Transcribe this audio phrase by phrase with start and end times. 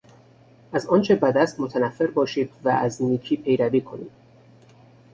[0.73, 4.11] از آنچه بد است متنفر باشید و از نیکی پیروی کنید.